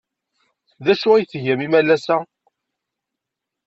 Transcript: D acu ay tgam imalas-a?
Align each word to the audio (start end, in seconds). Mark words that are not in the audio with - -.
D 0.85 0.87
acu 0.93 1.09
ay 1.13 1.25
tgam 1.31 1.61
imalas-a? 1.65 2.17